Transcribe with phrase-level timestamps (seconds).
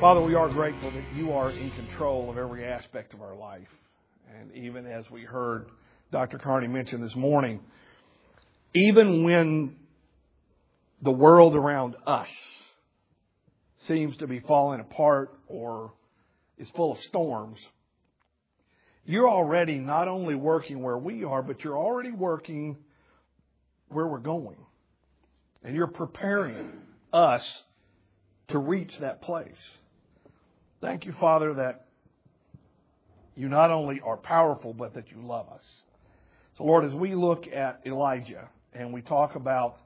[0.00, 3.66] Father, we are grateful that you are in control of every aspect of our life.
[4.38, 5.66] And even as we heard
[6.12, 6.38] Dr.
[6.38, 7.58] Carney mention this morning,
[8.74, 9.74] even when
[11.02, 12.28] the world around us
[13.88, 15.92] seems to be falling apart or
[16.58, 17.58] is full of storms,
[19.04, 22.76] you're already not only working where we are, but you're already working
[23.88, 24.58] where we're going.
[25.64, 26.70] And you're preparing
[27.12, 27.42] us
[28.46, 29.58] to reach that place.
[30.80, 31.86] Thank you, Father, that
[33.34, 35.64] you not only are powerful, but that you love us.
[36.56, 39.76] So, Lord, as we look at Elijah and we talk about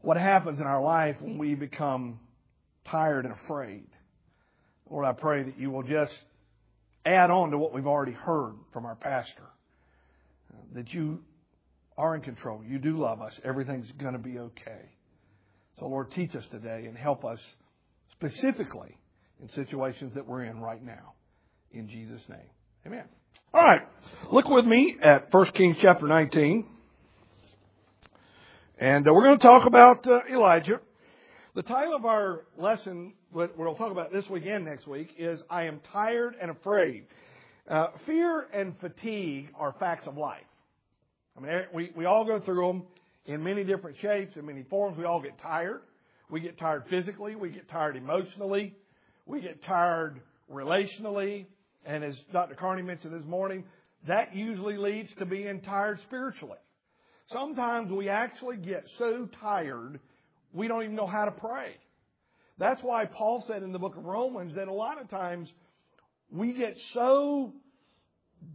[0.00, 2.18] what happens in our life when we become
[2.90, 3.86] tired and afraid,
[4.90, 6.12] Lord, I pray that you will just
[7.06, 9.44] add on to what we've already heard from our pastor.
[10.74, 11.20] That you
[11.96, 12.62] are in control.
[12.66, 13.32] You do love us.
[13.44, 14.90] Everything's going to be okay.
[15.78, 17.38] So, Lord, teach us today and help us
[18.12, 18.96] specifically
[19.42, 21.14] in situations that we're in right now.
[21.72, 22.38] In Jesus' name.
[22.86, 23.04] Amen.
[23.52, 23.82] All right.
[24.32, 26.66] Look with me at 1 Kings chapter 19.
[28.78, 30.80] And uh, we're going to talk about uh, Elijah.
[31.54, 35.42] The title of our lesson, what we'll talk about this week and next week, is
[35.50, 37.04] I Am Tired and Afraid.
[37.68, 40.40] Uh, fear and fatigue are facts of life.
[41.36, 42.82] I mean, we, we all go through them
[43.26, 44.96] in many different shapes and many forms.
[44.96, 45.82] We all get tired.
[46.30, 47.34] We get tired physically.
[47.34, 48.74] We get tired emotionally.
[49.26, 50.20] We get tired
[50.50, 51.46] relationally.
[51.84, 52.54] And as Dr.
[52.54, 53.64] Carney mentioned this morning,
[54.06, 56.58] that usually leads to being tired spiritually.
[57.28, 60.00] Sometimes we actually get so tired
[60.52, 61.76] we don't even know how to pray.
[62.58, 65.50] That's why Paul said in the book of Romans that a lot of times
[66.30, 67.54] we get so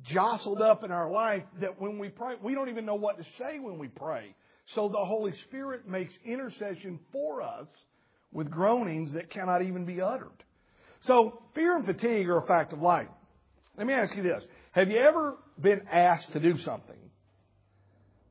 [0.03, 3.23] jostled up in our life that when we pray, we don't even know what to
[3.37, 4.35] say when we pray.
[4.75, 7.67] So the Holy Spirit makes intercession for us
[8.31, 10.43] with groanings that cannot even be uttered.
[11.01, 13.07] So fear and fatigue are a fact of life.
[13.77, 14.43] Let me ask you this.
[14.71, 16.95] Have you ever been asked to do something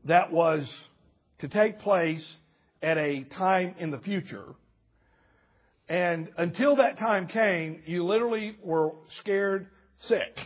[0.05, 0.73] that was
[1.39, 2.37] to take place
[2.83, 4.55] at a time in the future
[5.89, 9.69] and until that time came, you literally were scared
[9.99, 10.39] sick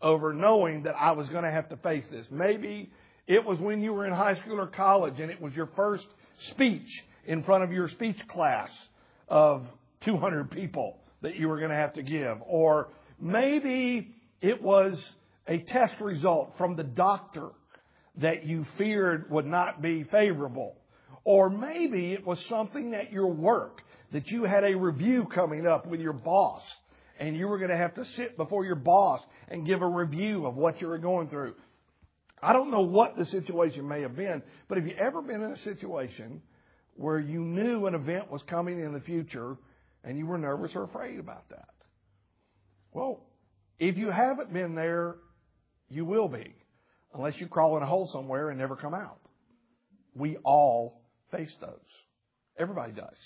[0.00, 2.26] over knowing that I was going to have to face this.
[2.30, 2.90] Maybe
[3.26, 6.06] it was when you were in high school or college and it was your first
[6.50, 6.88] speech
[7.26, 8.70] in front of your speech class
[9.28, 9.66] of
[10.02, 12.36] 200 people that you were going to have to give.
[12.46, 15.02] Or maybe it was
[15.48, 17.48] a test result from the doctor
[18.18, 20.76] that you feared would not be favorable.
[21.24, 23.80] Or maybe it was something at your work
[24.12, 26.62] that you had a review coming up with your boss
[27.18, 30.44] and you were going to have to sit before your boss and give a review
[30.46, 31.54] of what you were going through.
[32.42, 35.52] I don't know what the situation may have been, but have you ever been in
[35.52, 36.42] a situation
[36.96, 39.56] where you knew an event was coming in the future
[40.04, 41.68] and you were nervous or afraid about that?
[42.92, 43.26] Well,
[43.78, 45.16] if you haven't been there,
[45.88, 46.54] you will be,
[47.12, 49.18] unless you crawl in a hole somewhere and never come out.
[50.14, 51.70] We all face those.
[52.58, 53.16] Everybody does.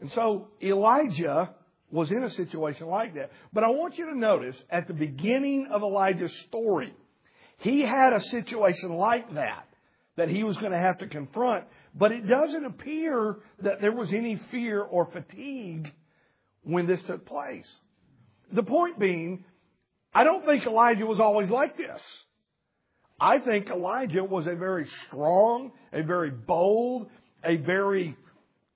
[0.00, 1.54] And so Elijah
[1.90, 3.30] was in a situation like that.
[3.52, 6.92] But I want you to notice at the beginning of Elijah's story,
[7.58, 9.68] he had a situation like that
[10.16, 11.64] that he was going to have to confront,
[11.94, 15.92] but it doesn't appear that there was any fear or fatigue
[16.62, 17.68] when this took place.
[18.52, 19.44] The point being,
[20.14, 22.00] I don't think Elijah was always like this.
[23.18, 27.08] I think Elijah was a very strong, a very bold,
[27.44, 28.16] a very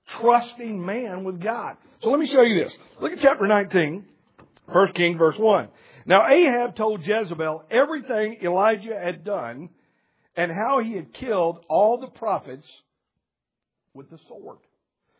[0.07, 1.77] trusting man with God.
[2.01, 2.77] So let me show you this.
[3.01, 4.05] Look at chapter 19,
[4.67, 5.67] 1 King, verse 1.
[6.05, 9.69] Now Ahab told Jezebel everything Elijah had done
[10.35, 12.67] and how he had killed all the prophets
[13.93, 14.59] with the sword.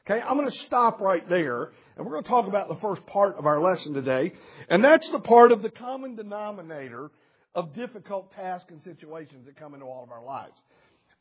[0.09, 3.06] Okay, I'm going to stop right there and we're going to talk about the first
[3.06, 4.34] part of our lesson today.
[4.69, 7.12] And that's the part of the common denominator
[7.53, 10.56] of difficult tasks and situations that come into all of our lives.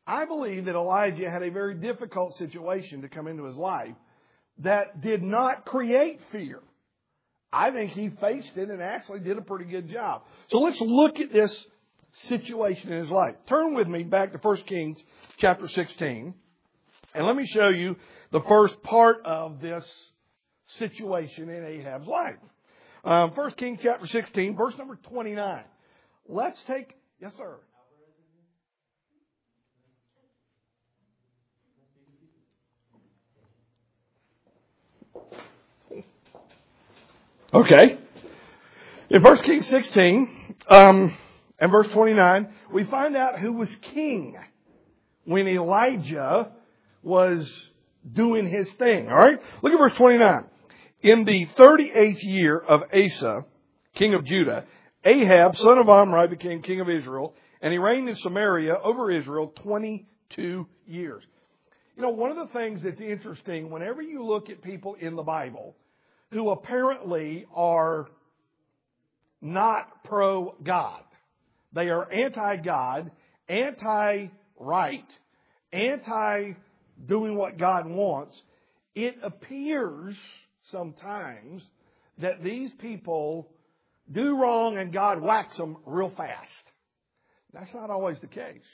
[0.06, 3.94] I believe that Elijah had a very difficult situation to come into his life
[4.60, 6.60] that did not create fear.
[7.52, 10.22] I think he faced it and actually did a pretty good job.
[10.48, 11.54] So let's look at this
[12.24, 13.34] situation in his life.
[13.48, 14.98] Turn with me back to 1 Kings
[15.38, 16.34] chapter 16
[17.14, 17.96] and let me show you
[18.32, 19.84] the first part of this
[20.78, 22.36] situation in Ahab's life.
[23.04, 25.64] Um, 1 Kings chapter 16, verse number 29.
[26.28, 27.56] Let's take, yes sir.
[37.54, 37.98] Okay.
[39.08, 41.16] In 1 Kings 16 um,
[41.58, 44.36] and verse 29, we find out who was king
[45.24, 46.52] when Elijah
[47.02, 47.50] was
[48.10, 49.08] doing his thing.
[49.08, 49.38] All right?
[49.62, 50.44] Look at verse 29.
[51.02, 53.44] In the 38th year of Asa,
[53.94, 54.64] king of Judah,
[55.04, 59.52] Ahab, son of Omri, became king of Israel, and he reigned in Samaria over Israel
[59.62, 61.24] 22 years.
[61.96, 65.22] You know, one of the things that's interesting, whenever you look at people in the
[65.22, 65.76] Bible
[66.30, 68.08] who apparently are
[69.40, 71.02] not pro God,
[71.72, 73.10] they are anti God,
[73.48, 74.28] anti
[74.58, 75.06] right,
[75.72, 76.54] anti
[77.06, 78.40] doing what God wants,
[78.94, 80.16] it appears
[80.70, 81.62] sometimes
[82.18, 83.48] that these people
[84.10, 86.50] do wrong and God whacks them real fast.
[87.52, 88.66] That's not always the case.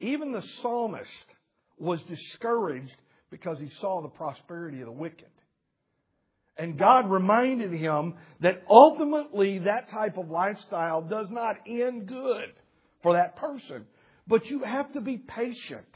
[0.00, 1.08] Even the psalmist
[1.78, 2.94] was discouraged
[3.30, 5.28] because he saw the prosperity of the wicked.
[6.56, 12.52] And God reminded him that ultimately that type of lifestyle does not end good
[13.02, 13.86] for that person.
[14.26, 15.86] But you have to be patient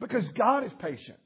[0.00, 1.18] because God is patient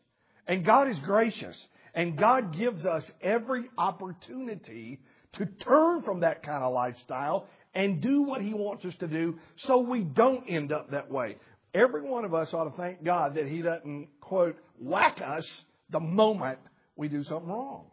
[0.47, 1.57] and God is gracious
[1.95, 5.01] and God gives us every opportunity
[5.35, 9.39] to turn from that kind of lifestyle and do what He wants us to do
[9.57, 11.37] so we don't end up that way.
[11.75, 15.47] Every one of us ought to thank God that He doesn't, quote, whack us
[15.91, 16.59] the moment
[16.97, 17.87] we do something wrong.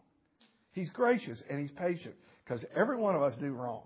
[0.74, 3.84] He's gracious and He's patient because every one of us do wrong.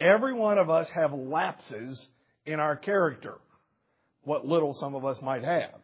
[0.00, 2.04] Every one of us have lapses
[2.44, 3.34] in our character,
[4.22, 5.80] what little some of us might have.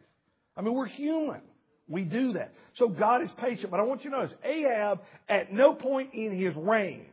[0.55, 1.41] I mean, we're human.
[1.87, 2.53] We do that.
[2.75, 3.71] So God is patient.
[3.71, 7.05] But I want you to notice Ahab, at no point in his reign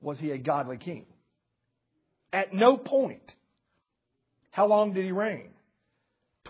[0.00, 1.06] was he a godly king.
[2.32, 3.32] At no point.
[4.50, 5.50] How long did he reign?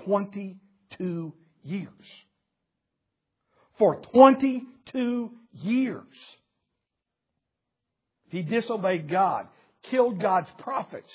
[0.04, 1.32] 22
[1.62, 1.88] years.
[3.78, 4.00] For
[4.90, 6.05] 22 years.
[8.29, 9.46] He disobeyed God,
[9.82, 11.11] killed God's prophets,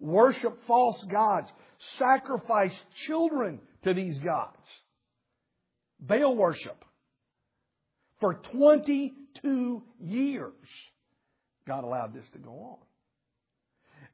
[0.00, 1.50] worshiped false gods,
[1.96, 4.66] sacrificed children to these gods.
[6.00, 6.84] Baal worship.
[8.20, 10.52] For 22 years,
[11.66, 12.78] God allowed this to go on.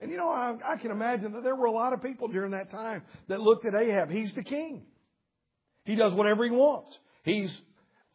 [0.01, 2.53] And you know, I, I, can imagine that there were a lot of people during
[2.53, 4.11] that time that looked at Ahab.
[4.11, 4.83] He's the king.
[5.85, 6.97] He does whatever he wants.
[7.23, 7.55] He's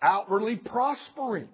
[0.01, 1.49] outwardly prospering.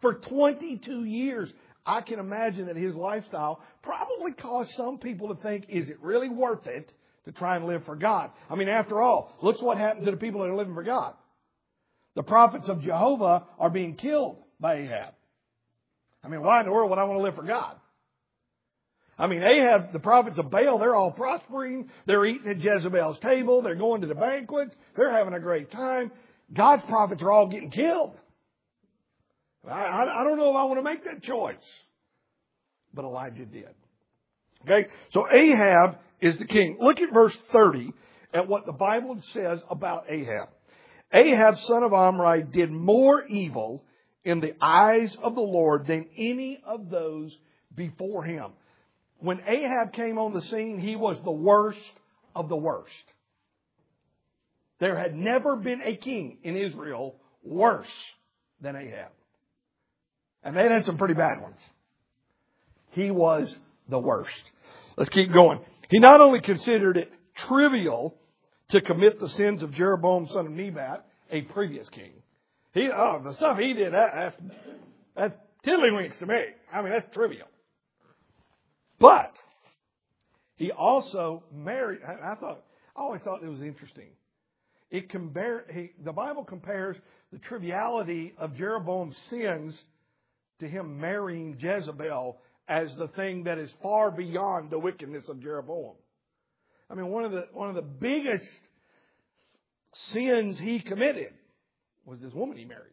[0.00, 1.52] For 22 years,
[1.84, 6.28] I can imagine that his lifestyle probably caused some people to think, is it really
[6.28, 6.92] worth it
[7.24, 8.30] to try and live for God.
[8.48, 11.14] I mean, after all, look what happened to the people that are living for God.
[12.16, 15.14] The prophets of Jehovah are being killed by Ahab.
[16.24, 17.76] I mean, why in the world would I want to live for God?
[19.18, 21.90] I mean, Ahab, the prophets of Baal, they're all prospering.
[22.06, 23.60] They're eating at Jezebel's table.
[23.60, 24.74] They're going to the banquets.
[24.96, 26.10] They're having a great time.
[26.52, 28.14] God's prophets are all getting killed.
[29.68, 31.84] I, I, I don't know if I want to make that choice.
[32.92, 33.68] But Elijah did.
[34.64, 34.88] Okay?
[35.12, 36.78] So Ahab is the king.
[36.80, 37.92] Look at verse 30
[38.34, 40.48] at what the Bible says about Ahab.
[41.12, 43.84] Ahab, son of Omri, did more evil
[44.24, 47.36] in the eyes of the Lord than any of those
[47.74, 48.52] before him.
[49.18, 51.78] When Ahab came on the scene, he was the worst
[52.34, 52.90] of the worst.
[54.80, 57.86] There had never been a king in Israel worse
[58.60, 59.10] than Ahab.
[60.42, 61.58] And they had some pretty bad ones.
[62.92, 63.54] He was
[63.88, 64.42] the worst.
[64.96, 65.60] Let's keep going.
[65.90, 68.16] He not only considered it trivial
[68.70, 72.12] to commit the sins of Jeroboam, son of Nebat, a previous king.
[72.72, 74.36] He, oh, the stuff he did, that, that's,
[75.16, 75.34] that's
[75.66, 76.42] tiddlywinks to me.
[76.72, 77.48] I mean, that's trivial.
[78.98, 79.32] But
[80.56, 82.62] he also married, I thought,
[82.96, 84.10] I always thought it was interesting.
[84.90, 86.96] It compare, he, the Bible compares
[87.32, 89.76] the triviality of Jeroboam's sins
[90.58, 95.94] to him marrying Jezebel as the thing that is far beyond the wickedness of Jeroboam.
[96.88, 98.48] I mean, one of the, one of the biggest
[99.92, 101.32] sins he committed
[102.04, 102.92] was this woman he married.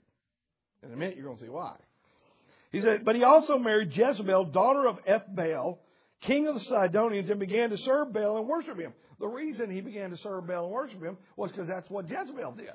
[0.83, 1.75] In a minute, you're going to see why.
[2.71, 5.77] He said, but he also married Jezebel, daughter of Ethbaal,
[6.21, 8.93] king of the Sidonians, and began to serve Baal and worship him.
[9.19, 12.53] The reason he began to serve Baal and worship him was because that's what Jezebel
[12.53, 12.69] did.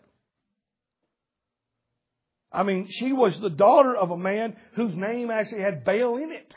[2.53, 6.33] I mean, she was the daughter of a man whose name actually had Baal in
[6.33, 6.55] it.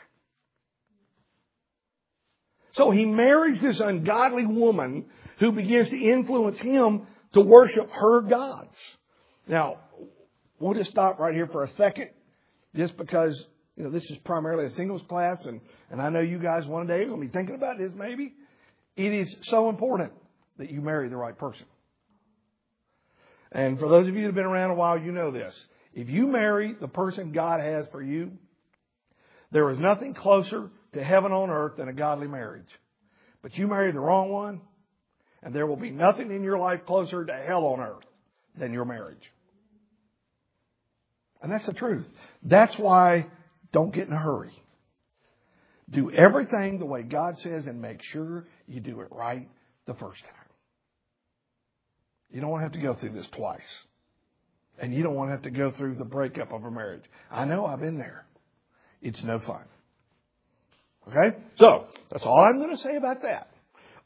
[2.72, 5.06] So he marries this ungodly woman
[5.38, 8.76] who begins to influence him to worship her gods.
[9.46, 9.78] Now,
[10.58, 12.10] we'll just stop right here for a second,
[12.74, 13.46] just because
[13.76, 16.86] you know this is primarily a singles class, and and I know you guys one
[16.86, 17.92] day are going to be thinking about this.
[17.94, 18.32] Maybe
[18.96, 20.12] it is so important
[20.58, 21.66] that you marry the right person.
[23.52, 25.54] And for those of you that have been around a while, you know this.
[25.94, 28.32] If you marry the person God has for you,
[29.52, 32.68] there is nothing closer to heaven on earth than a godly marriage.
[33.42, 34.60] But you marry the wrong one,
[35.42, 38.04] and there will be nothing in your life closer to hell on earth
[38.58, 39.30] than your marriage.
[41.42, 42.06] And that's the truth.
[42.42, 43.26] That's why
[43.72, 44.52] don't get in a hurry.
[45.90, 49.48] Do everything the way God says and make sure you do it right
[49.86, 50.32] the first time.
[52.30, 53.60] You don't want to have to go through this twice.
[54.78, 57.04] And you don't want to have to go through the breakup of a marriage.
[57.30, 58.26] I know I've been there.
[59.00, 59.64] It's no fun.
[61.08, 61.36] Okay?
[61.58, 63.48] So, that's all I'm going to say about that.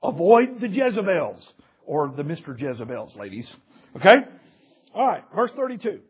[0.03, 1.53] Avoid the Jezebels
[1.87, 2.59] or the Mr.
[2.59, 3.49] Jezebels, ladies.
[3.97, 4.17] Okay?
[4.95, 6.01] All right, verse 32.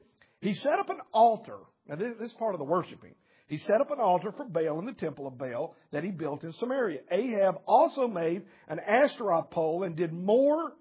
[0.40, 1.56] He set up an altar.
[1.88, 3.14] Now, this, this is part of the worshiping.
[3.50, 6.44] He set up an altar for Baal in the temple of Baal that he built
[6.44, 7.00] in Samaria.
[7.10, 10.72] Ahab also made an Ashtaroth pole and did more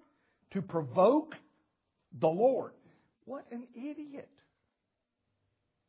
[0.52, 1.34] to provoke
[2.16, 2.70] the Lord.
[3.24, 4.28] What an idiot.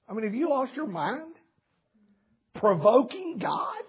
[0.10, 1.36] I mean, have you lost your mind?
[2.56, 3.84] Provoking God?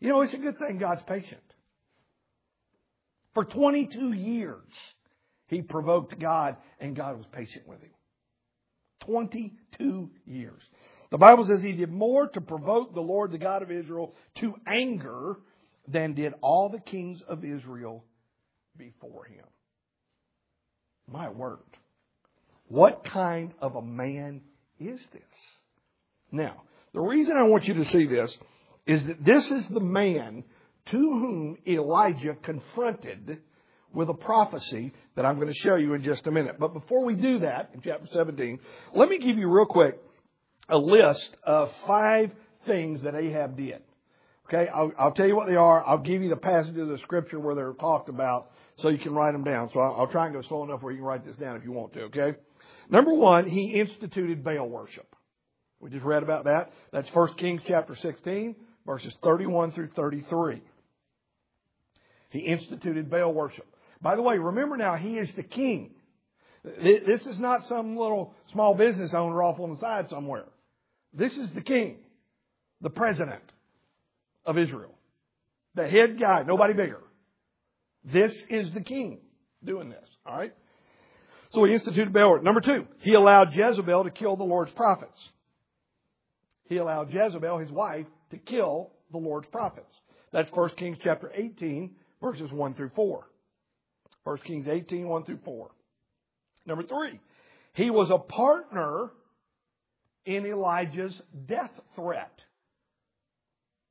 [0.00, 1.42] You know, it's a good thing God's patient.
[3.34, 4.72] For 22 years,
[5.48, 7.90] he provoked God and God was patient with him.
[9.00, 10.62] 22 years.
[11.12, 14.54] The Bible says he did more to provoke the Lord, the God of Israel, to
[14.66, 15.36] anger
[15.86, 18.02] than did all the kings of Israel
[18.78, 19.44] before him.
[21.06, 21.58] My word.
[22.66, 24.40] What kind of a man
[24.80, 25.22] is this?
[26.30, 26.62] Now,
[26.94, 28.34] the reason I want you to see this
[28.86, 30.44] is that this is the man
[30.86, 33.42] to whom Elijah confronted
[33.92, 36.56] with a prophecy that I'm going to show you in just a minute.
[36.58, 38.60] But before we do that, in chapter 17,
[38.94, 40.00] let me give you real quick
[40.68, 42.30] a list of five
[42.66, 43.82] things that Ahab did.
[44.46, 45.84] Okay, I'll, I'll tell you what they are.
[45.84, 49.32] I'll give you the passages of scripture where they're talked about so you can write
[49.32, 49.70] them down.
[49.72, 51.64] So I'll, I'll try and go slow enough where you can write this down if
[51.64, 52.34] you want to, okay?
[52.90, 55.06] Number one, he instituted Baal worship.
[55.80, 56.72] We just read about that.
[56.92, 58.54] That's 1 Kings chapter 16,
[58.86, 60.60] verses 31 through 33.
[62.30, 63.66] He instituted Baal worship.
[64.00, 65.94] By the way, remember now, he is the king.
[66.64, 70.44] This is not some little small business owner off on the side somewhere.
[71.12, 71.98] This is the king,
[72.80, 73.42] the president
[74.46, 74.94] of Israel,
[75.74, 77.00] the head guy, nobody bigger.
[78.04, 79.20] This is the king
[79.64, 80.52] doing this, all right?
[81.52, 82.42] So he instituted Baal.
[82.42, 85.18] Number two, he allowed Jezebel to kill the Lord's prophets.
[86.64, 89.92] He allowed Jezebel, his wife, to kill the Lord's prophets.
[90.32, 93.26] That's 1 Kings chapter 18, verses 1 through 4.
[94.24, 95.70] 1 Kings 18, 1 through 4.
[96.64, 97.20] Number three,
[97.74, 99.10] he was a partner
[100.24, 102.32] in Elijah's death threat.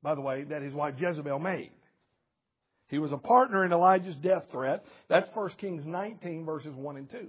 [0.02, 1.70] By the way, that his wife Jezebel made.
[2.88, 4.84] He was a partner in Elijah's death threat.
[5.08, 7.28] That's 1 Kings 19, verses 1 and 2.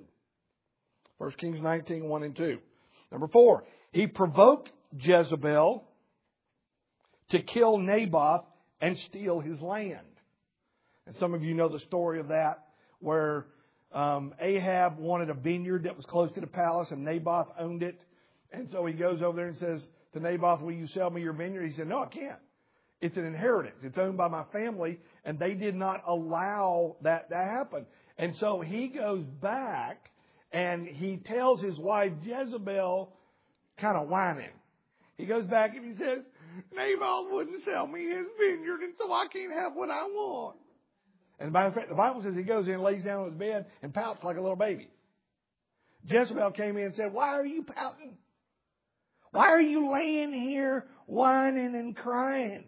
[1.20, 2.58] 1 Kings 19, 1 and 2.
[3.12, 5.86] Number four, he provoked Jezebel
[7.30, 8.44] to kill Naboth
[8.82, 10.00] and steal his land.
[11.06, 12.66] And some of you know the story of that,
[13.00, 13.46] where
[13.94, 18.02] um, Ahab wanted a vineyard that was close to the palace, and Naboth owned it.
[18.54, 19.82] And so he goes over there and says
[20.14, 21.68] to Naboth, Will you sell me your vineyard?
[21.68, 22.40] He said, No, I can't.
[23.02, 23.76] It's an inheritance.
[23.84, 27.86] It's owned by my family, and they did not allow that to happen.
[28.18, 30.10] And so he goes back
[30.54, 33.12] and he tells his wife Jezebel,
[33.78, 34.52] kind of whining.
[35.18, 36.20] He goes back and he says,
[36.72, 40.58] Naboth wouldn't sell me his vineyard, and so I can't have what I want.
[41.40, 43.40] And by the fact, the Bible says he goes in, and lays down on his
[43.40, 44.88] bed, and pouts like a little baby.
[46.08, 48.18] Jezebel came in and said, Why are you pouting?
[49.34, 52.66] Why are you laying here whining and crying?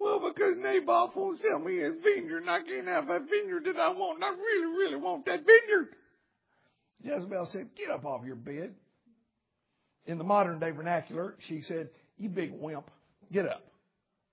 [0.00, 3.76] Well, because Naboth won't sell me his vineyard, and I can't have that vineyard that
[3.76, 5.94] I want, and I really, really want that vineyard.
[7.02, 8.74] Jezebel said, Get up off your bed.
[10.06, 12.90] In the modern day vernacular, she said, You big wimp,
[13.32, 13.62] get up.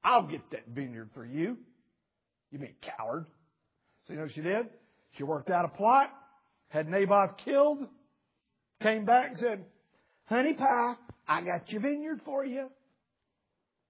[0.04, 1.56] I'll get that vineyard for you.
[2.52, 3.28] You mean coward.
[4.08, 4.70] So you know what she did?
[5.12, 6.10] She worked out a plot,
[6.70, 7.86] had Naboth killed,
[8.82, 9.66] came back and said,
[10.32, 10.94] Honey pie,
[11.28, 12.70] I got your vineyard for you.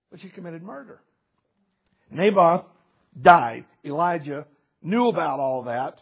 [0.09, 0.99] But she committed murder.
[2.09, 2.65] Naboth
[3.21, 3.65] died.
[3.85, 4.47] Elijah
[4.81, 6.01] knew about all that,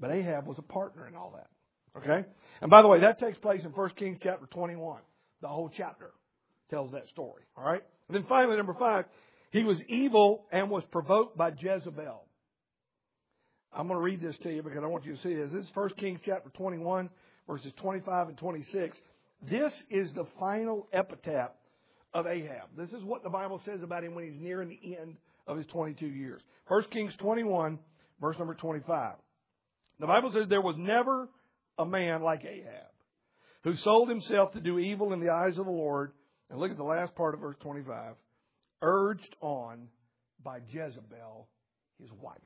[0.00, 1.50] but Ahab was a partner in all that.
[1.98, 2.26] Okay?
[2.62, 5.02] And by the way, that takes place in 1 Kings chapter 21.
[5.42, 6.12] The whole chapter
[6.70, 7.42] tells that story.
[7.54, 7.82] All right?
[8.08, 9.04] And then finally, number five,
[9.50, 12.24] he was evil and was provoked by Jezebel.
[13.70, 15.52] I'm going to read this to you because I want you to see this.
[15.52, 17.10] This is 1 Kings chapter 21,
[17.46, 18.96] verses 25 and 26.
[19.42, 21.50] This is the final epitaph
[22.14, 22.68] of Ahab.
[22.76, 25.66] This is what the Bible says about him when he's nearing the end of his
[25.66, 26.40] 22 years.
[26.68, 27.78] 1 Kings 21,
[28.20, 29.16] verse number 25.
[29.98, 31.28] The Bible says there was never
[31.78, 32.92] a man like Ahab
[33.64, 36.12] who sold himself to do evil in the eyes of the Lord.
[36.50, 38.14] And look at the last part of verse 25.
[38.82, 39.88] Urged on
[40.44, 41.48] by Jezebel,
[42.00, 42.38] his wife.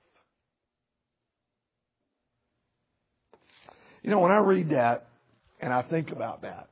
[4.02, 5.08] You know, when I read that
[5.60, 6.68] and I think about that,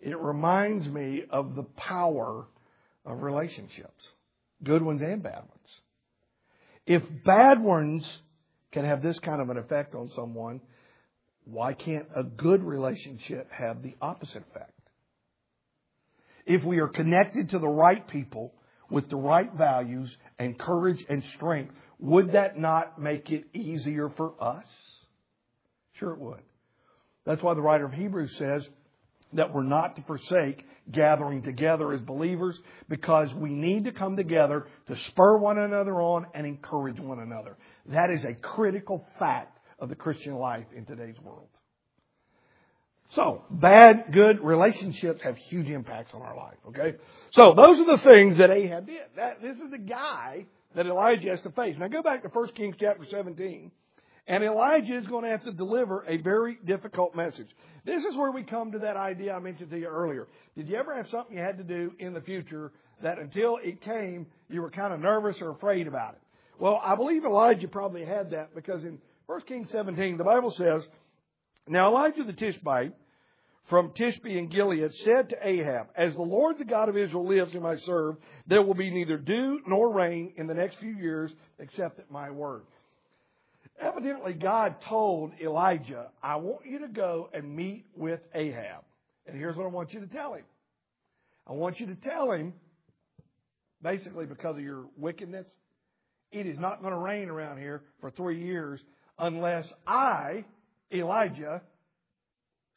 [0.00, 2.46] it reminds me of the power
[3.04, 4.02] of relationships,
[4.62, 5.80] good ones and bad ones.
[6.86, 8.06] If bad ones
[8.72, 10.60] can have this kind of an effect on someone,
[11.44, 14.72] why can't a good relationship have the opposite effect?
[16.46, 18.54] If we are connected to the right people
[18.90, 24.32] with the right values and courage and strength, would that not make it easier for
[24.42, 24.64] us?
[25.94, 26.42] Sure, it would.
[27.24, 28.66] That's why the writer of Hebrews says
[29.32, 32.58] that we're not to forsake gathering together as believers
[32.88, 37.56] because we need to come together to spur one another on and encourage one another.
[37.86, 41.48] That is a critical fact of the Christian life in today's world.
[43.10, 46.96] So, bad, good relationships have huge impacts on our life, okay?
[47.32, 49.00] So, those are the things that Ahab did.
[49.16, 50.46] That, this is the guy
[50.76, 51.76] that Elijah has to face.
[51.76, 53.72] Now go back to 1 Kings chapter 17.
[54.30, 57.48] And Elijah is going to have to deliver a very difficult message.
[57.84, 60.28] This is where we come to that idea I mentioned to you earlier.
[60.56, 62.70] Did you ever have something you had to do in the future
[63.02, 66.20] that until it came, you were kind of nervous or afraid about it?
[66.60, 70.86] Well, I believe Elijah probably had that because in 1 Kings 17, the Bible says,
[71.66, 72.92] Now Elijah the Tishbite
[73.68, 77.52] from Tishbe in Gilead said to Ahab, As the Lord the God of Israel lives
[77.52, 78.14] whom I serve,
[78.46, 82.30] there will be neither dew nor rain in the next few years except at my
[82.30, 82.62] word.
[83.80, 88.84] Evidently, God told Elijah, I want you to go and meet with Ahab.
[89.26, 90.44] And here's what I want you to tell him.
[91.46, 92.52] I want you to tell him,
[93.82, 95.46] basically because of your wickedness,
[96.30, 98.80] it is not going to rain around here for three years
[99.18, 100.44] unless I,
[100.92, 101.62] Elijah,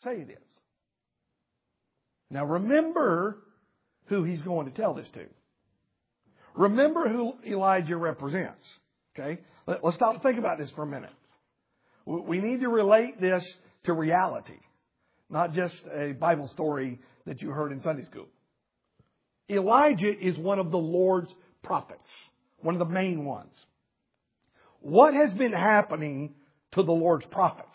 [0.03, 0.60] say it is.
[2.29, 3.38] Now remember
[4.05, 5.25] who he's going to tell this to.
[6.55, 8.65] Remember who Elijah represents.
[9.15, 9.41] Okay?
[9.65, 11.13] Let, us stop and think about this for a minute.
[12.05, 13.46] We need to relate this
[13.86, 14.60] to reality,
[15.29, 18.28] not just a Bible story that you heard in Sunday school.
[19.49, 22.10] Elijah is one of the Lord's prophets,
[22.62, 23.54] one of the main ones.
[24.82, 26.36] What has been happening
[26.73, 27.69] to the Lord's prophets?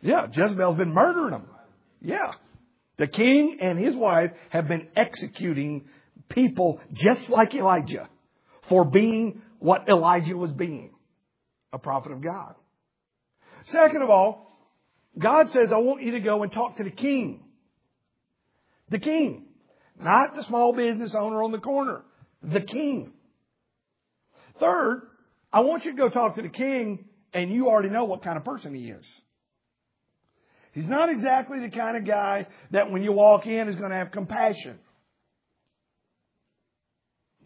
[0.00, 1.46] Yeah, Jezebel's been murdering them.
[2.00, 2.32] Yeah.
[2.98, 5.86] The king and his wife have been executing
[6.28, 8.08] people just like Elijah
[8.68, 10.92] for being what Elijah was being
[11.72, 12.54] a prophet of God.
[13.66, 14.46] Second of all,
[15.18, 17.42] God says, I want you to go and talk to the king.
[18.90, 19.46] The king.
[20.00, 22.02] Not the small business owner on the corner.
[22.42, 23.12] The king.
[24.60, 25.08] Third,
[25.52, 28.36] I want you to go talk to the king and you already know what kind
[28.36, 29.06] of person he is.
[30.72, 33.96] He's not exactly the kind of guy that when you walk in is going to
[33.96, 34.78] have compassion.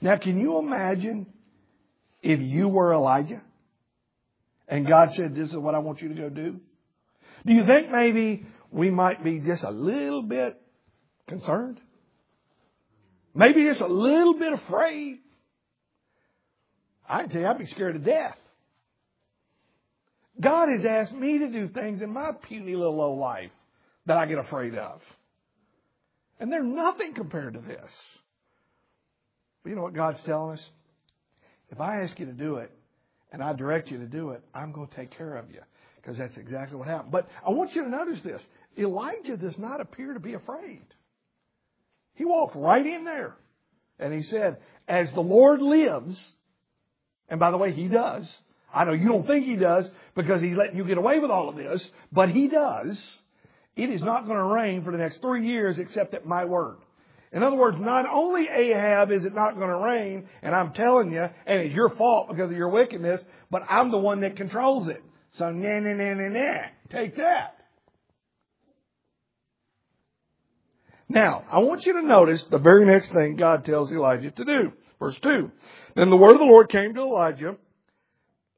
[0.02, 1.26] Now, can you imagine
[2.22, 3.40] if you were Elijah
[4.66, 6.60] and God said, This is what I want you to go do?
[7.46, 10.60] Do you think maybe we might be just a little bit
[11.28, 11.80] concerned?
[13.32, 15.20] Maybe just a little bit afraid?
[17.08, 18.36] I tell you, I'd be scared to death.
[20.40, 23.52] God has asked me to do things in my puny little old life
[24.06, 25.00] that I get afraid of.
[26.40, 27.90] And they're nothing compared to this.
[29.62, 30.64] But you know what God's telling us?
[31.70, 32.70] If I ask you to do it
[33.32, 35.60] and I direct you to do it, I'm going to take care of you.
[35.96, 37.12] Because that's exactly what happened.
[37.12, 38.42] But I want you to notice this.
[38.76, 40.82] Elijah does not appear to be afraid.
[42.14, 43.36] He walked right in there.
[43.98, 46.20] And he said, As the Lord lives,
[47.28, 48.28] and by the way, he does.
[48.74, 51.48] I know you don't think he does because he's letting you get away with all
[51.48, 53.00] of this, but he does.
[53.76, 56.76] It is not going to rain for the next three years except at my word.
[57.32, 61.10] In other words, not only Ahab is it not going to rain, and I'm telling
[61.10, 64.88] you, and it's your fault because of your wickedness, but I'm the one that controls
[64.88, 65.02] it.
[65.30, 66.62] So, nah, nah, nah, nah, nah.
[66.90, 67.56] Take that.
[71.08, 74.72] Now, I want you to notice the very next thing God tells Elijah to do.
[74.98, 75.50] Verse 2.
[75.96, 77.56] Then the word of the Lord came to Elijah,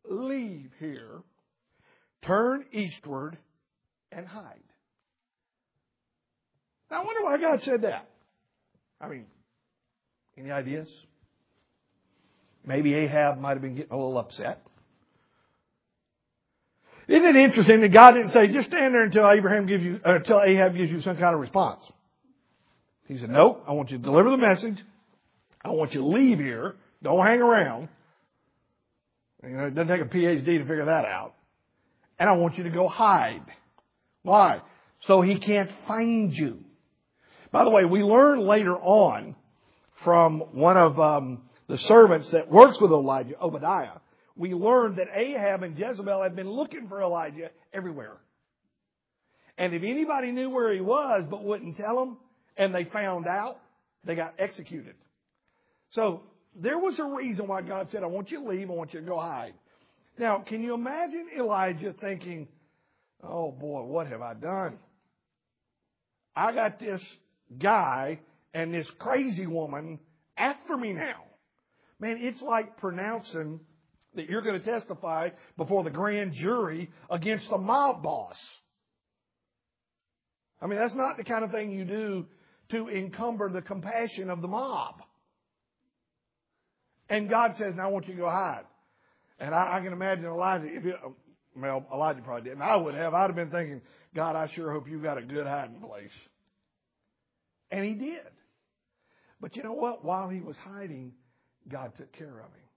[0.08, 1.22] leave here,
[2.22, 3.38] turn eastward,
[4.10, 4.62] and hide.
[6.90, 8.08] Now, I wonder why God said that.
[9.04, 9.26] I mean,
[10.38, 10.88] any ideas?
[12.66, 14.62] Maybe Ahab might have been getting a little upset.
[17.06, 20.14] Isn't it interesting that God didn't say, just stand there until Abraham gives you, uh,
[20.14, 21.82] until Ahab gives you some kind of response?
[23.06, 24.82] He said, no, I want you to deliver the message.
[25.62, 26.76] I want you to leave here.
[27.02, 27.88] Don't hang around.
[29.42, 31.34] You know, it doesn't take a PhD to figure that out.
[32.18, 33.42] And I want you to go hide.
[34.22, 34.62] Why?
[35.00, 36.64] So he can't find you.
[37.54, 39.36] By the way, we learn later on
[40.02, 44.00] from one of um, the servants that works with Elijah, Obadiah,
[44.34, 48.16] we learned that Ahab and Jezebel had been looking for Elijah everywhere.
[49.56, 52.16] And if anybody knew where he was but wouldn't tell them,
[52.56, 53.60] and they found out,
[54.02, 54.96] they got executed.
[55.90, 56.22] So
[56.56, 58.98] there was a reason why God said, I want you to leave, I want you
[58.98, 59.54] to go hide.
[60.18, 62.48] Now, can you imagine Elijah thinking,
[63.22, 64.78] oh boy, what have I done?
[66.34, 67.00] I got this
[67.58, 68.20] guy
[68.52, 69.98] and this crazy woman
[70.36, 71.22] after me now.
[72.00, 73.60] Man, it's like pronouncing
[74.14, 78.36] that you're going to testify before the grand jury against the mob boss.
[80.60, 82.26] I mean, that's not the kind of thing you do
[82.70, 85.02] to encumber the compassion of the mob.
[87.08, 88.64] And God says, now I want you to go hide.
[89.38, 90.94] And I, I can imagine Elijah, if you,
[91.56, 92.62] well, Elijah probably didn't.
[92.62, 93.14] I would have.
[93.14, 93.82] I'd have been thinking,
[94.14, 96.10] God, I sure hope you got a good hiding place.
[97.74, 98.20] And he did.
[99.40, 100.04] But you know what?
[100.04, 101.12] While he was hiding,
[101.68, 102.68] God took care of him.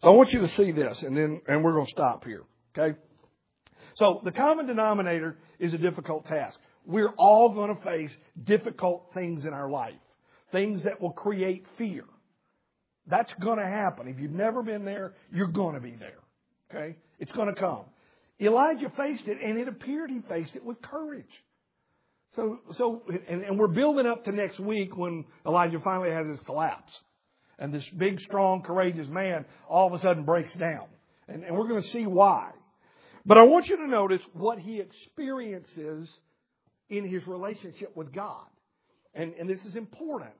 [0.00, 2.44] So I want you to see this, and then and we're going to stop here.
[2.76, 2.98] Okay.
[3.96, 6.58] So the common denominator is a difficult task.
[6.86, 8.10] We're all going to face
[8.44, 9.94] difficult things in our life,
[10.50, 12.04] things that will create fear.
[13.06, 14.08] That's going to happen.
[14.08, 16.20] If you've never been there, you're going to be there.
[16.70, 16.96] Okay?
[17.18, 17.84] It's going to come.
[18.40, 21.26] Elijah faced it, and it appeared he faced it with courage.
[22.36, 26.40] So, so, and, and we're building up to next week when Elijah finally has his
[26.40, 26.92] collapse.
[27.58, 30.86] And this big, strong, courageous man all of a sudden breaks down.
[31.28, 32.50] And, and we're going to see why.
[33.24, 36.10] But I want you to notice what he experiences
[36.90, 38.46] in his relationship with God.
[39.14, 40.32] And, and this is important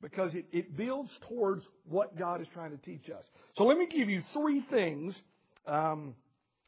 [0.00, 3.24] because it, it builds towards what God is trying to teach us.
[3.56, 5.14] So let me give you three things.
[5.66, 6.14] Um,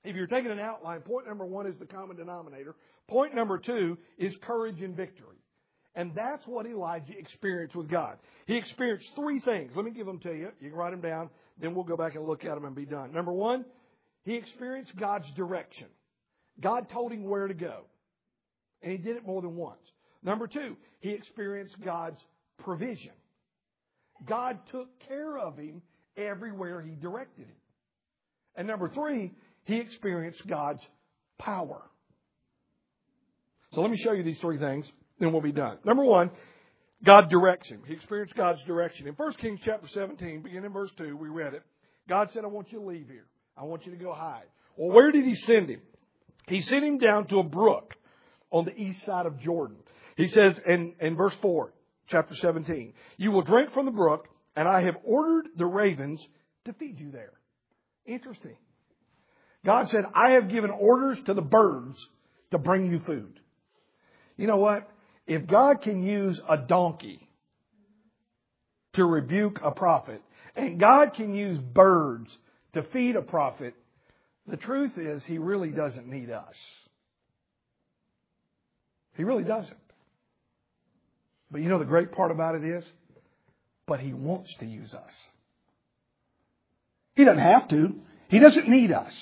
[0.02, 2.74] if you're taking an outline, point number one is the common denominator.
[3.08, 5.36] Point number two is courage and victory.
[5.94, 8.18] And that's what Elijah experienced with God.
[8.46, 9.72] He experienced three things.
[9.76, 10.48] Let me give them to you.
[10.60, 11.30] You can write them down.
[11.60, 13.12] Then we'll go back and look at them and be done.
[13.12, 13.64] Number one,
[14.24, 15.86] he experienced God's direction.
[16.60, 17.84] God told him where to go.
[18.82, 19.80] And he did it more than once.
[20.22, 22.20] Number two, he experienced God's
[22.58, 23.12] provision.
[24.26, 25.82] God took care of him
[26.16, 27.56] everywhere he directed him.
[28.56, 29.32] And number three,
[29.64, 30.82] he experienced God's
[31.38, 31.82] power.
[33.74, 34.86] So let me show you these three things,
[35.18, 35.78] then we'll be done.
[35.84, 36.30] Number one,
[37.04, 37.82] God directs him.
[37.86, 39.06] He experienced God's direction.
[39.08, 41.62] In 1 Kings chapter 17, beginning in verse 2, we read it.
[42.08, 43.26] God said, I want you to leave here.
[43.56, 44.44] I want you to go hide.
[44.76, 45.80] Well, where did he send him?
[46.46, 47.94] He sent him down to a brook
[48.50, 49.76] on the east side of Jordan.
[50.16, 51.72] He says in, in verse 4,
[52.08, 56.24] chapter 17, You will drink from the brook, and I have ordered the ravens
[56.64, 57.32] to feed you there.
[58.06, 58.56] Interesting.
[59.64, 61.98] God said, I have given orders to the birds
[62.50, 63.40] to bring you food.
[64.36, 64.88] You know what?
[65.26, 67.26] If God can use a donkey
[68.94, 70.22] to rebuke a prophet,
[70.54, 72.36] and God can use birds
[72.74, 73.74] to feed a prophet,
[74.46, 76.54] the truth is he really doesn't need us.
[79.16, 79.76] He really doesn't.
[81.50, 82.84] But you know the great part about it is?
[83.86, 85.12] But he wants to use us.
[87.14, 87.94] He doesn't have to.
[88.28, 89.12] He doesn't need us.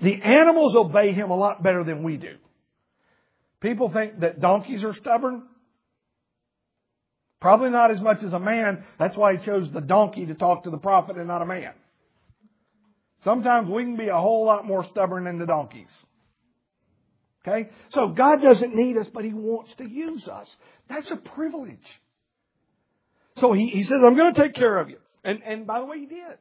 [0.00, 2.36] The animals obey him a lot better than we do.
[3.60, 5.42] People think that donkeys are stubborn.
[7.40, 8.84] Probably not as much as a man.
[8.98, 11.72] That's why he chose the donkey to talk to the prophet and not a man.
[13.24, 15.90] Sometimes we can be a whole lot more stubborn than the donkeys.
[17.46, 17.70] Okay?
[17.90, 20.48] So God doesn't need us, but He wants to use us.
[20.88, 21.78] That's a privilege.
[23.38, 24.98] So He, he says, I'm going to take care of you.
[25.24, 26.38] And, and by the way, He did.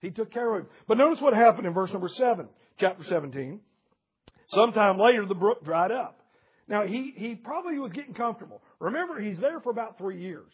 [0.00, 0.70] He took care of him.
[0.88, 2.48] But notice what happened in verse number 7,
[2.78, 3.60] chapter 17.
[4.48, 6.18] Sometime later, the brook dried up.
[6.72, 8.62] Now, he, he probably was getting comfortable.
[8.80, 10.50] Remember, he's there for about three years.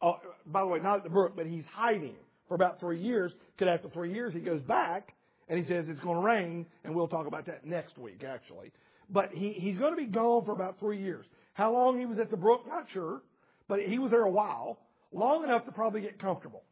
[0.00, 0.12] Uh,
[0.46, 2.16] by the way, not at the brook, but he's hiding
[2.48, 3.34] for about three years.
[3.54, 5.14] Because after three years, he goes back
[5.50, 8.72] and he says it's going to rain, and we'll talk about that next week, actually.
[9.10, 11.26] But he, he's going to be gone for about three years.
[11.52, 13.20] How long he was at the brook, not sure,
[13.68, 14.78] but he was there a while,
[15.12, 16.64] long enough to probably get comfortable.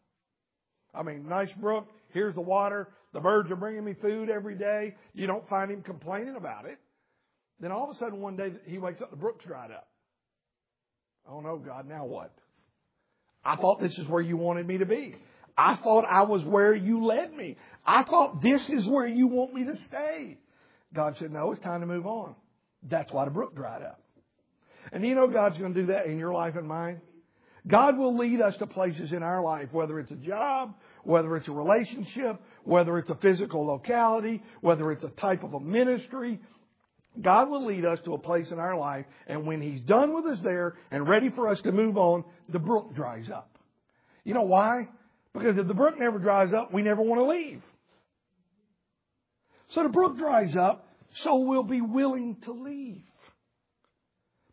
[0.94, 4.96] I mean, nice brook, here's the water, the birds are bringing me food every day.
[5.12, 6.78] You don't find him complaining about it.
[7.60, 9.88] Then all of a sudden one day he wakes up, the brook's dried up.
[11.28, 12.32] Oh no, God, now what?
[13.44, 15.14] I thought this is where you wanted me to be.
[15.56, 17.56] I thought I was where you led me.
[17.86, 20.38] I thought this is where you want me to stay.
[20.92, 22.34] God said, no, it's time to move on.
[22.82, 24.00] That's why the brook dried up.
[24.92, 27.00] And you know God's going to do that in your life and mine?
[27.66, 31.48] God will lead us to places in our life, whether it's a job, whether it's
[31.48, 36.40] a relationship, whether it's a physical locality, whether it's a type of a ministry.
[37.20, 40.26] God will lead us to a place in our life, and when He's done with
[40.26, 43.56] us there and ready for us to move on, the brook dries up.
[44.24, 44.88] You know why?
[45.32, 47.62] Because if the brook never dries up, we never want to leave.
[49.68, 53.02] So the brook dries up, so we'll be willing to leave.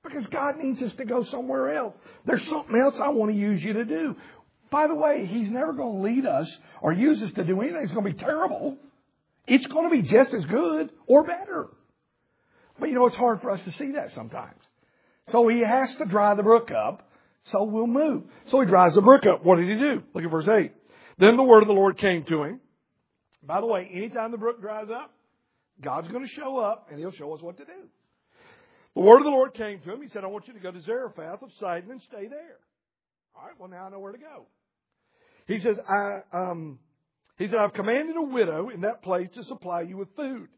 [0.03, 1.95] Because God needs us to go somewhere else.
[2.25, 4.15] There's something else I want to use you to do.
[4.71, 6.49] By the way, He's never going to lead us
[6.81, 8.77] or use us to do anything that's going to be terrible.
[9.47, 11.67] It's going to be just as good or better.
[12.81, 14.59] But you know, it's hard for us to see that sometimes.
[15.29, 17.07] So He has to dry the brook up,
[17.45, 18.23] so we'll move.
[18.47, 19.45] So He dries the brook up.
[19.45, 20.03] What did He do?
[20.13, 20.73] Look at verse 8.
[21.19, 22.59] Then the word of the Lord came to him.
[23.43, 25.13] By the way, anytime the brook dries up,
[25.79, 27.87] God's going to show up and He'll show us what to do.
[28.95, 30.01] The word of the Lord came to him.
[30.01, 32.57] He said, I want you to go to Zarephath of Sidon and stay there.
[33.35, 34.47] All right, well, now I know where to go.
[35.47, 36.79] He says, I, um,
[37.37, 40.49] he said, I've commanded a widow in that place to supply you with food.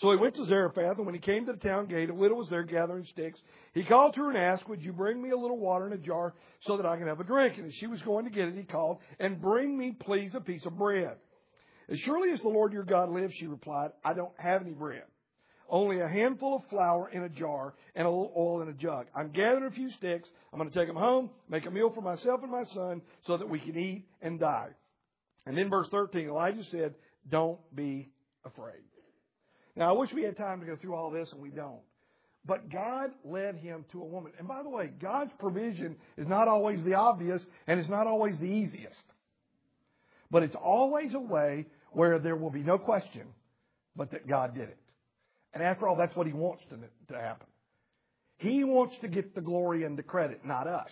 [0.00, 2.34] So he went to Zarephath, and when he came to the town gate, a widow
[2.34, 3.38] was there gathering sticks.
[3.74, 5.98] He called to her and asked, Would you bring me a little water in a
[5.98, 7.58] jar so that I can have a drink?
[7.58, 10.40] And as she was going to get it, he called, And bring me, please, a
[10.40, 11.16] piece of bread.
[11.90, 15.02] As surely as the Lord your God lives, she replied, I don't have any bread
[15.70, 19.06] only a handful of flour in a jar and a little oil in a jug.
[19.14, 20.28] I'm gathering a few sticks.
[20.52, 23.36] I'm going to take them home, make a meal for myself and my son so
[23.36, 24.70] that we can eat and die.
[25.46, 26.94] And then verse 13, Elijah said,
[27.28, 28.10] Don't be
[28.44, 28.89] afraid.
[29.76, 31.80] Now, I wish we had time to go through all this, and we don't.
[32.44, 34.32] But God led him to a woman.
[34.38, 38.38] And by the way, God's provision is not always the obvious, and it's not always
[38.38, 38.96] the easiest.
[40.30, 43.26] But it's always a way where there will be no question
[43.96, 44.78] but that God did it.
[45.52, 47.46] And after all, that's what he wants to, to happen.
[48.38, 50.90] He wants to get the glory and the credit, not us.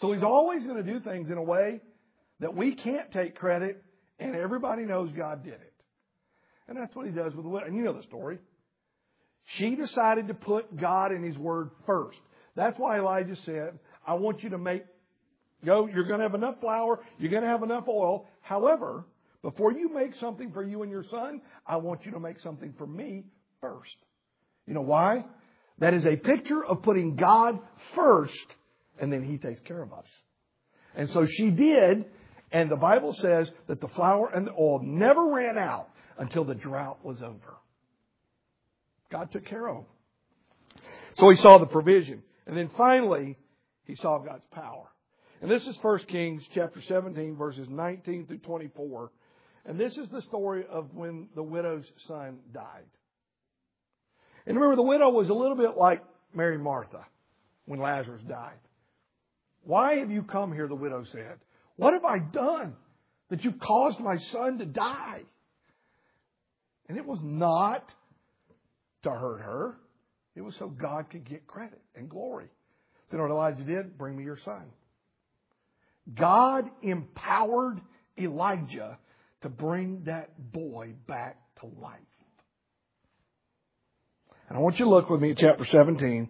[0.00, 1.80] So he's always going to do things in a way
[2.40, 3.82] that we can't take credit,
[4.18, 5.67] and everybody knows God did it.
[6.68, 7.66] And that's what he does with the widow.
[7.66, 8.38] And you know the story.
[9.56, 12.20] She decided to put God and his word first.
[12.54, 14.84] That's why Elijah said, I want you to make,
[15.64, 18.26] go, you're going to have enough flour, you're going to have enough oil.
[18.42, 19.06] However,
[19.42, 22.74] before you make something for you and your son, I want you to make something
[22.76, 23.24] for me
[23.60, 23.96] first.
[24.66, 25.24] You know why?
[25.78, 27.60] That is a picture of putting God
[27.94, 28.54] first,
[29.00, 30.06] and then He takes care of us.
[30.94, 32.06] And so she did,
[32.50, 36.54] and the Bible says that the flour and the oil never ran out until the
[36.54, 37.56] drought was over.
[39.10, 40.82] God took care of them.
[41.16, 42.22] So he saw the provision.
[42.46, 43.36] And then finally,
[43.84, 44.86] he saw God's power.
[45.40, 49.10] And this is 1 Kings chapter 17, verses 19 through 24.
[49.66, 52.84] And this is the story of when the widow's son died.
[54.46, 56.02] And remember, the widow was a little bit like
[56.34, 57.04] Mary Martha
[57.66, 58.58] when Lazarus died.
[59.62, 60.68] Why have you come here?
[60.68, 61.38] The widow said.
[61.76, 62.74] What have I done
[63.28, 65.22] that you've caused my son to die?
[66.88, 67.88] And it was not
[69.02, 69.76] to hurt her.
[70.34, 72.48] It was so God could get credit and glory.
[73.10, 73.98] So you know what Elijah did?
[73.98, 74.66] Bring me your son.
[76.14, 77.80] God empowered
[78.18, 78.98] Elijah
[79.42, 82.00] to bring that boy back to life.
[84.48, 86.28] And I want you to look with me at chapter 17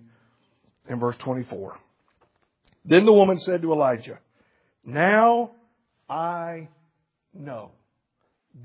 [0.89, 1.77] and verse 24.
[2.85, 4.19] Then the woman said to Elijah,
[4.85, 5.53] Now
[6.09, 6.69] I
[7.33, 7.73] know.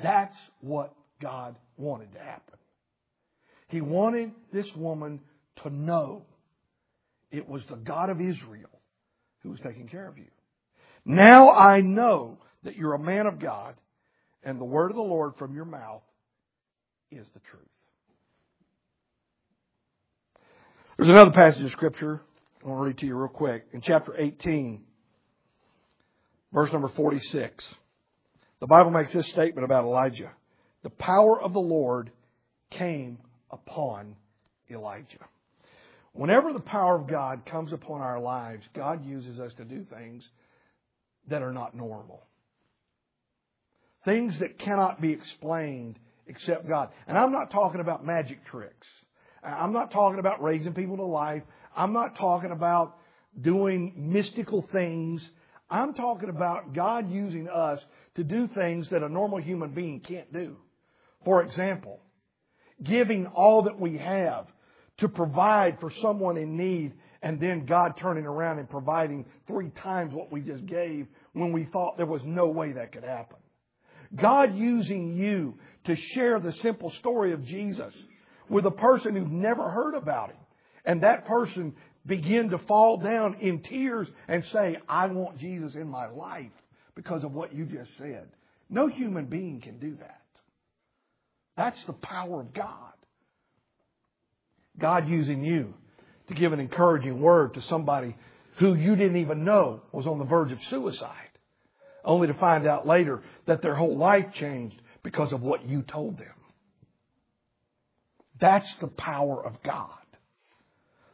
[0.02, 2.58] That's what God wanted to happen.
[3.68, 5.20] He wanted this woman
[5.64, 6.24] to know
[7.32, 8.70] it was the God of Israel
[9.42, 10.28] who was taking care of you.
[11.06, 13.76] Now I know that you're a man of God
[14.44, 16.04] and the word of the Lord from your mouth
[17.12, 17.64] is the truth.
[20.98, 22.22] There's another passage of Scripture
[22.64, 23.66] I want to read to you real quick.
[23.74, 24.84] In chapter 18,
[26.54, 27.76] verse number 46,
[28.60, 30.32] the Bible makes this statement about Elijah.
[30.84, 32.12] The power of the Lord
[32.69, 33.17] came
[33.50, 34.15] upon
[34.69, 35.26] Elijah.
[36.12, 40.28] Whenever the power of God comes upon our lives, God uses us to do things
[41.28, 42.24] that are not normal.
[44.06, 46.89] Things that cannot be explained except God.
[47.08, 48.88] And I'm not talking about magic tricks.
[49.41, 51.43] I'm not talking about raising people to life.
[51.76, 52.98] I'm not talking about
[53.39, 55.28] doing mystical things.
[55.69, 57.84] I'm talking about God using us
[58.15, 60.58] to do things that a normal human being can't do.
[61.26, 62.00] For example,
[62.82, 64.48] giving all that we have
[64.98, 70.14] to provide for someone in need and then God turning around and providing three times
[70.14, 73.38] what we just gave when we thought there was no way that could happen.
[74.16, 75.56] God using you
[75.86, 77.94] to share the simple story of Jesus
[78.50, 80.38] with a person who's never heard about him.
[80.86, 85.88] And that person begin to fall down in tears and say, I want Jesus in
[85.88, 86.52] my life
[86.94, 88.28] because of what you just said.
[88.70, 90.23] No human being can do that.
[91.56, 92.94] That's the power of God.
[94.80, 95.74] God using you
[96.28, 98.16] to give an encouraging word to somebody
[98.58, 101.30] who you didn't even know was on the verge of suicide,
[102.04, 106.18] only to find out later that their whole life changed because of what you told
[106.18, 106.34] them.
[108.39, 109.89] That's the power of God.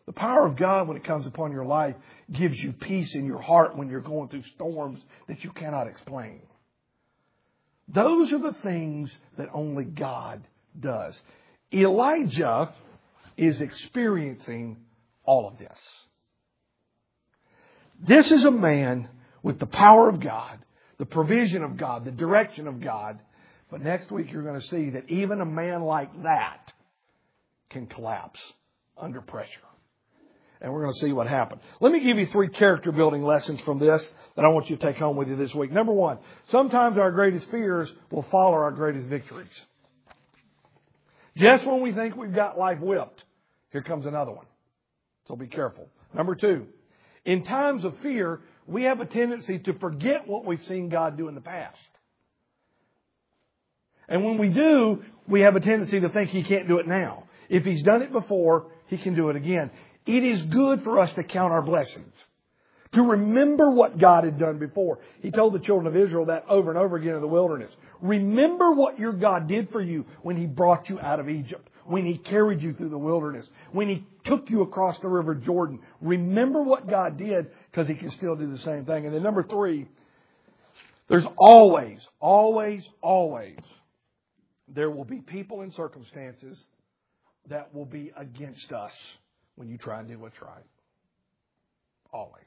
[0.06, 1.95] The power of God, when it comes upon your life,
[2.32, 6.41] gives you peace in your heart when you're going through storms that you cannot explain.
[7.91, 10.45] Those are the things that only God
[10.80, 11.19] does.
[11.73, 12.73] Elijah
[13.36, 14.78] is experiencing
[15.23, 15.80] all of this.
[17.99, 19.10] This is a man
[19.41, 20.60] with the power of God,
[20.97, 23.19] the provision of God, the direction of God.
[23.71, 26.71] But next week you're going to see that even a man like that
[27.69, 28.39] can collapse
[28.97, 29.68] under pressure
[30.62, 31.62] and we're going to see what happened.
[31.80, 34.02] Let me give you three character building lessons from this
[34.36, 35.72] that I want you to take home with you this week.
[35.72, 36.17] Number one,
[36.48, 39.48] sometimes our greatest fears will follow our greatest victories.
[41.38, 43.24] Just when we think we've got life whipped,
[43.72, 44.45] here comes another one.
[45.28, 45.88] So be careful.
[46.13, 46.67] Number two,
[47.24, 51.28] in times of fear, we have a tendency to forget what we've seen God do
[51.28, 51.80] in the past.
[54.10, 57.26] And when we do, we have a tendency to think He can't do it now.
[57.48, 59.72] If He's done it before, He can do it again.
[60.05, 62.13] It is good for us to count our blessings.
[62.93, 64.99] To remember what God had done before.
[65.21, 67.75] He told the children of Israel that over and over again in the wilderness.
[68.01, 71.69] Remember what your God did for you when He brought you out of Egypt.
[71.85, 73.47] When He carried you through the wilderness.
[73.71, 75.81] When He took you across the river Jordan.
[76.01, 79.05] Remember what God did because He can still do the same thing.
[79.05, 79.88] And then number three,
[81.09, 83.59] there's always, always, always,
[84.67, 86.59] there will be people and circumstances
[87.49, 88.91] that will be against us
[89.60, 90.63] when you try and do what's right.
[92.13, 92.45] Always.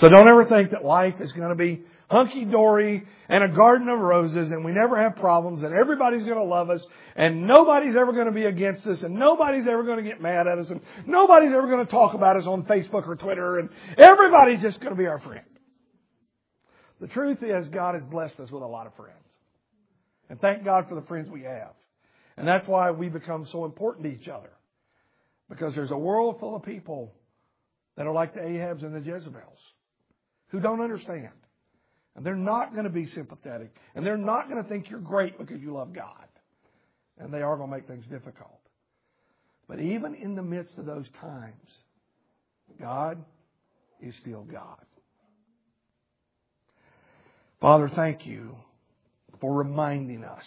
[0.00, 3.90] So don't ever think that life is going to be hunky dory and a garden
[3.90, 6.84] of roses and we never have problems and everybody's going to love us
[7.16, 10.46] and nobody's ever going to be against us and nobody's ever going to get mad
[10.46, 13.68] at us and nobody's ever going to talk about us on Facebook or Twitter and
[13.98, 15.44] everybody's just going to be our friend.
[17.00, 19.16] The truth is God has blessed us with a lot of friends.
[20.30, 21.72] And thank God for the friends we have.
[22.36, 24.50] And that's why we become so important to each other.
[25.48, 27.12] Because there's a world full of people
[27.96, 29.58] that are like the Ahabs and the Jezebels
[30.48, 31.28] who don't understand.
[32.14, 33.74] And they're not going to be sympathetic.
[33.94, 36.26] And they're not going to think you're great because you love God.
[37.18, 38.60] And they are going to make things difficult.
[39.68, 41.70] But even in the midst of those times,
[42.80, 43.24] God
[44.00, 44.84] is still God.
[47.60, 48.56] Father, thank you
[49.40, 50.44] for reminding us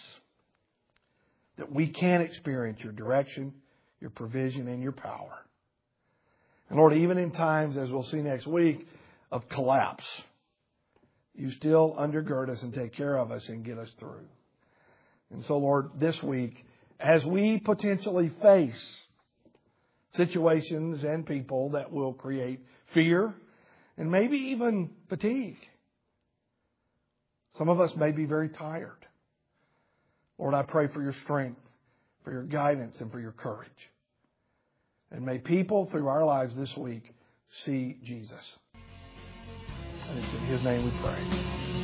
[1.56, 3.52] that we can experience your direction,
[4.00, 5.32] your provision, and your power.
[6.68, 8.86] And Lord, even in times, as we'll see next week,
[9.30, 10.04] of collapse,
[11.34, 14.26] you still undergird us and take care of us and get us through.
[15.30, 16.64] And so, Lord, this week,
[16.98, 18.96] as we potentially face
[20.14, 22.60] situations and people that will create
[22.94, 23.34] fear
[23.98, 25.58] and maybe even fatigue,
[27.58, 29.05] some of us may be very tired.
[30.38, 31.60] Lord, I pray for your strength,
[32.24, 33.70] for your guidance, and for your courage.
[35.10, 37.14] And may people through our lives this week
[37.64, 38.58] see Jesus.
[40.08, 41.75] And it's in His name we pray.